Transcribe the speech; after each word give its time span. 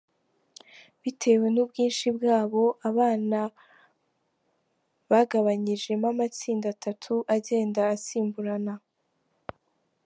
Bitewe 1.01 1.47
n’ubwinshi 1.51 2.07
bwabo, 2.17 2.63
abana 2.89 3.39
bagabanyijemo 5.09 6.05
amatsinda 6.13 6.67
atatu 6.75 7.13
agenda 7.35 7.81
asimburana. 7.95 8.73